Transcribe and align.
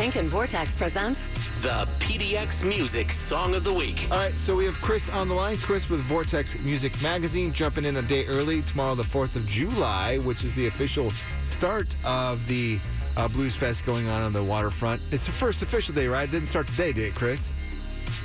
Kink 0.00 0.16
and 0.16 0.30
Vortex 0.30 0.74
present 0.74 1.22
the 1.60 1.86
PDX 1.98 2.66
Music 2.66 3.12
Song 3.12 3.54
of 3.54 3.64
the 3.64 3.72
Week. 3.72 4.08
All 4.10 4.16
right, 4.16 4.32
so 4.32 4.56
we 4.56 4.64
have 4.64 4.80
Chris 4.80 5.10
on 5.10 5.28
the 5.28 5.34
line. 5.34 5.58
Chris 5.58 5.90
with 5.90 6.00
Vortex 6.00 6.58
Music 6.60 7.02
Magazine 7.02 7.52
jumping 7.52 7.84
in 7.84 7.98
a 7.98 8.02
day 8.02 8.24
early 8.24 8.62
tomorrow, 8.62 8.94
the 8.94 9.02
4th 9.02 9.36
of 9.36 9.46
July, 9.46 10.16
which 10.20 10.42
is 10.42 10.54
the 10.54 10.68
official 10.68 11.10
start 11.50 11.94
of 12.02 12.46
the 12.46 12.78
uh, 13.18 13.28
Blues 13.28 13.54
Fest 13.54 13.84
going 13.84 14.08
on 14.08 14.22
on 14.22 14.32
the 14.32 14.42
waterfront. 14.42 15.02
It's 15.12 15.26
the 15.26 15.32
first 15.32 15.62
official 15.62 15.94
day, 15.94 16.06
right? 16.06 16.26
It 16.26 16.32
didn't 16.32 16.48
start 16.48 16.68
today, 16.68 16.94
did 16.94 17.08
it, 17.08 17.14
Chris? 17.14 17.52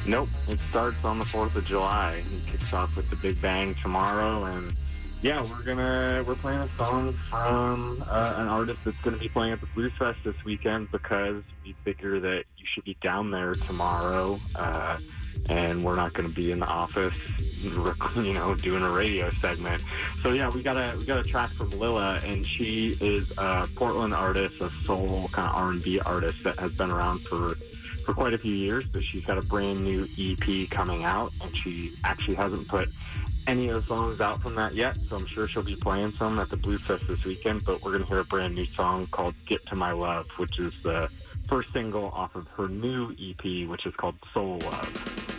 Nope, 0.08 0.30
it 0.48 0.60
starts 0.70 1.04
on 1.04 1.20
the 1.20 1.26
4th 1.26 1.58
of 1.58 1.66
July. 1.66 2.24
It 2.38 2.52
kicks 2.54 2.72
off 2.72 2.96
with 2.96 3.10
the 3.10 3.18
Big 3.18 3.42
Bang 3.42 3.76
tomorrow, 3.76 4.46
and 4.46 4.74
yeah, 5.26 5.42
we're 5.42 5.64
gonna 5.64 6.24
we're 6.28 6.36
playing 6.36 6.60
a 6.60 6.70
song 6.78 7.12
from 7.32 8.04
uh, 8.08 8.36
an 8.38 8.48
artist 8.48 8.86
that's 8.86 9.02
gonna 9.02 9.18
be 9.18 9.28
playing 9.28 9.54
at 9.54 9.60
the 9.60 9.66
Blues 9.74 9.92
Fest 9.98 10.20
this 10.24 10.36
weekend 10.46 10.92
because 10.92 11.42
we 11.66 11.74
figure 11.84 12.20
that 12.20 12.46
you 12.60 12.66
should 12.72 12.84
be 12.84 12.96
down 13.02 13.32
there 13.32 13.54
tomorrow, 13.54 14.38
uh, 14.56 15.00
and 15.50 15.84
we're 15.84 15.96
not 15.96 16.14
gonna 16.14 16.30
be 16.30 16.52
in 16.52 16.60
the 16.60 16.68
office, 16.68 17.18
you 18.16 18.34
know, 18.36 18.54
doing 18.54 18.84
a 18.84 18.90
radio 18.92 19.28
segment. 19.32 19.82
So 20.22 20.32
yeah, 20.32 20.52
we 20.52 20.62
got 20.62 20.78
a 20.78 20.96
we 20.96 21.06
got 21.06 21.18
a 21.18 21.24
track 21.24 21.50
from 21.50 21.72
Lilla, 21.72 22.20
and 22.24 22.46
she 22.46 22.96
is 23.02 23.36
a 23.40 23.68
Portland 23.76 24.14
artist, 24.14 24.62
a 24.62 24.70
soul 24.70 25.28
kind 25.32 25.50
of 25.50 25.56
R 25.56 25.72
and 25.72 25.84
B 25.84 26.00
artist 26.02 26.44
that 26.44 26.60
has 26.60 26.78
been 26.78 26.92
around 26.92 27.22
for 27.22 27.56
for 28.06 28.14
quite 28.14 28.36
a 28.36 28.38
few 28.38 28.54
years, 28.54 28.86
but 28.86 29.04
she's 29.04 29.26
got 29.26 29.40
a 29.40 29.42
brand 29.48 29.82
new 29.82 30.08
EP 30.20 30.70
coming 30.70 31.04
out, 31.04 31.32
and 31.44 31.58
she 31.58 31.90
actually 32.04 32.36
hasn't 32.36 32.68
put 32.68 32.88
any 33.48 33.70
of 33.70 33.76
the 33.76 33.82
songs 33.82 34.22
out 34.22 34.42
from 34.42 34.56
that 34.56 34.74
yet, 34.74 34.96
so 34.96 35.16
I'm 35.16 35.26
sure 35.26 35.48
she'll 35.48 35.64
be 35.64 35.76
playing 35.76 36.12
some 36.12 36.40
at 36.40 36.50
the 36.50 36.58
Blues 36.58 36.82
Fest 36.82 37.08
this 37.08 37.26
weekend. 37.26 37.66
But 37.66 37.82
we're 37.82 37.92
going 37.92 38.04
to 38.04 38.08
hear 38.10 38.20
a 38.20 38.26
brand 38.26 38.56
new 38.56 38.66
song 38.66 39.08
called 39.08 39.36
Get 39.46 39.66
to 39.68 39.76
My 39.76 39.92
Love, 39.92 40.28
which 40.40 40.60
is 40.60 40.82
the 40.84 41.10
first 41.48 41.74
single 41.74 42.06
off 42.12 42.36
of 42.36 42.48
her 42.50 42.68
new 42.68 43.12
EP, 43.22 43.68
which 43.68 43.86
is 43.86 43.96
called 43.96 44.16
Soul 44.34 44.60
Love. 44.60 45.35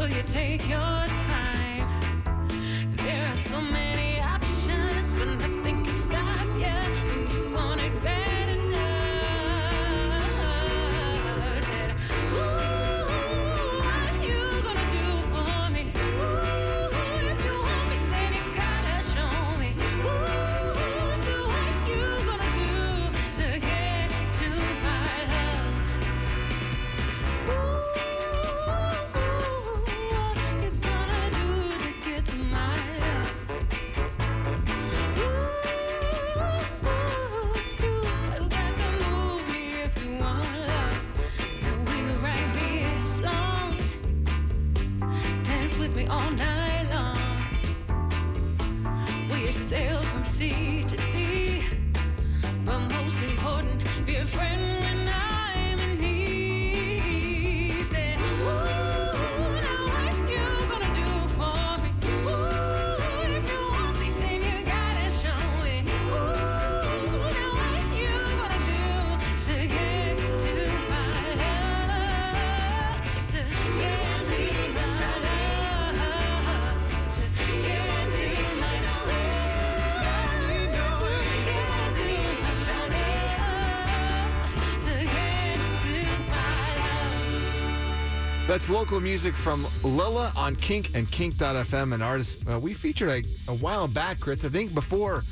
Will 0.00 0.08
you 0.08 0.22
take 0.22 0.66
your 0.66 0.78
time? 0.78 1.19
all 46.10 46.30
night 46.32 46.88
long. 46.90 47.16
We 49.30 49.52
sail 49.52 50.00
from 50.02 50.24
sea 50.24 50.82
to 50.88 50.98
sea, 50.98 51.62
but 52.64 52.80
most 52.80 53.22
important, 53.22 53.84
be 54.04 54.16
a 54.16 54.26
friend 54.26 54.80
when 54.82 55.08
I. 55.08 55.29
That's 88.50 88.68
local 88.68 88.98
music 88.98 89.36
from 89.36 89.64
Lilla 89.84 90.32
on 90.36 90.56
Kink 90.56 90.96
and 90.96 91.08
Kink.fm, 91.08 91.94
an 91.94 92.02
artist 92.02 92.42
uh, 92.52 92.58
we 92.58 92.74
featured 92.74 93.08
a, 93.08 93.22
a, 93.48 93.54
while 93.54 93.86
back, 93.86 94.18
Chris. 94.18 94.44
I 94.44 94.48
think 94.48 94.74
before 94.74 95.22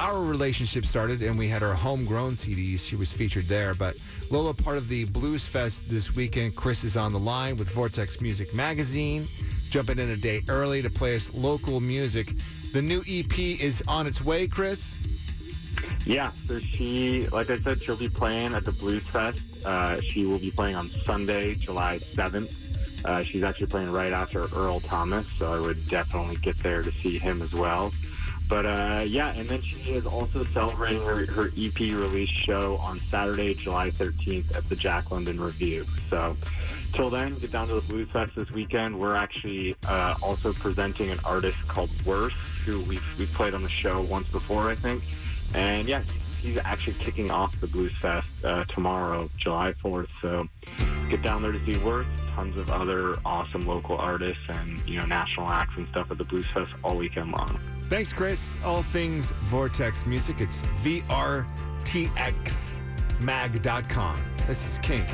our 0.00 0.24
relationship 0.24 0.84
started 0.84 1.22
and 1.22 1.38
we 1.38 1.46
had 1.46 1.62
our 1.62 1.72
homegrown 1.72 2.32
CDs, 2.32 2.80
she 2.80 2.96
was 2.96 3.12
featured 3.12 3.44
there. 3.44 3.74
But 3.74 3.94
Lola, 4.32 4.54
part 4.54 4.76
of 4.76 4.88
the 4.88 5.04
Blues 5.04 5.46
Fest 5.46 5.88
this 5.88 6.16
weekend. 6.16 6.56
Chris 6.56 6.82
is 6.82 6.96
on 6.96 7.12
the 7.12 7.18
line 7.18 7.56
with 7.58 7.70
Vortex 7.70 8.20
Music 8.20 8.52
Magazine, 8.56 9.24
jumping 9.70 10.00
in 10.00 10.10
a 10.10 10.16
day 10.16 10.42
early 10.48 10.82
to 10.82 10.90
play 10.90 11.14
us 11.14 11.32
local 11.32 11.78
music. 11.78 12.32
The 12.72 12.82
new 12.82 13.04
EP 13.06 13.38
is 13.38 13.84
on 13.86 14.08
its 14.08 14.20
way, 14.20 14.48
Chris. 14.48 15.00
Yeah, 16.06 16.30
so 16.30 16.58
she, 16.58 17.28
like 17.28 17.50
I 17.50 17.56
said, 17.58 17.80
she'll 17.80 17.96
be 17.96 18.08
playing 18.08 18.52
at 18.54 18.64
the 18.64 18.72
Blues 18.72 19.06
Fest. 19.06 19.64
Uh, 19.64 20.00
she 20.00 20.26
will 20.26 20.40
be 20.40 20.50
playing 20.50 20.74
on 20.74 20.88
Sunday, 20.88 21.54
July 21.54 21.98
7th. 21.98 22.63
Uh, 23.04 23.22
she's 23.22 23.42
actually 23.42 23.66
playing 23.66 23.90
right 23.90 24.12
after 24.12 24.46
Earl 24.54 24.80
Thomas, 24.80 25.26
so 25.26 25.52
I 25.52 25.60
would 25.60 25.86
definitely 25.88 26.36
get 26.36 26.58
there 26.58 26.82
to 26.82 26.90
see 26.90 27.18
him 27.18 27.42
as 27.42 27.52
well. 27.52 27.92
But 28.48 28.66
uh, 28.66 29.04
yeah, 29.06 29.32
and 29.32 29.48
then 29.48 29.62
she 29.62 29.92
is 29.92 30.06
also 30.06 30.42
celebrating 30.42 31.02
her, 31.02 31.26
her 31.32 31.48
EP 31.58 31.78
release 31.80 32.28
show 32.28 32.76
on 32.76 32.98
Saturday, 32.98 33.54
July 33.54 33.90
13th 33.90 34.56
at 34.56 34.68
the 34.68 34.76
Jack 34.76 35.10
London 35.10 35.40
Revue. 35.40 35.84
So 36.08 36.36
till 36.92 37.08
then, 37.08 37.36
get 37.38 37.52
down 37.52 37.66
to 37.68 37.74
the 37.74 37.80
Blues 37.80 38.10
Fest 38.10 38.36
this 38.36 38.50
weekend. 38.50 38.98
We're 38.98 39.16
actually 39.16 39.74
uh, 39.88 40.14
also 40.22 40.52
presenting 40.52 41.10
an 41.10 41.18
artist 41.24 41.66
called 41.68 41.90
Worth, 42.04 42.32
who 42.66 42.80
we've, 42.82 43.18
we've 43.18 43.32
played 43.32 43.54
on 43.54 43.62
the 43.62 43.68
show 43.68 44.02
once 44.02 44.30
before, 44.30 44.70
I 44.70 44.74
think. 44.74 45.02
And 45.54 45.88
yeah, 45.88 46.02
he's 46.40 46.58
actually 46.58 46.94
kicking 46.98 47.30
off 47.30 47.58
the 47.60 47.66
Blues 47.66 47.92
Fest 47.92 48.44
uh, 48.44 48.64
tomorrow, 48.64 49.30
July 49.38 49.72
4th. 49.72 50.08
So 50.20 50.46
get 51.14 51.22
down 51.22 51.42
there 51.42 51.52
to 51.52 51.64
see 51.64 51.76
Worth. 51.84 52.06
Tons 52.34 52.56
of 52.56 52.70
other 52.70 53.16
awesome 53.24 53.66
local 53.66 53.96
artists 53.96 54.42
and 54.48 54.80
you 54.88 54.98
know 54.98 55.06
national 55.06 55.48
acts 55.48 55.76
and 55.76 55.86
stuff 55.88 56.10
at 56.10 56.18
the 56.18 56.24
Blues 56.24 56.46
Fest 56.52 56.72
all 56.82 56.96
weekend 56.96 57.30
long. 57.30 57.60
Thanks, 57.82 58.12
Chris. 58.12 58.58
All 58.64 58.82
things 58.82 59.30
Vortex 59.44 60.04
Music. 60.06 60.40
It's 60.40 60.62
vrtxmag.com. 60.82 61.44
This 64.48 64.66
is 64.66 64.78
Kink. 64.80 65.06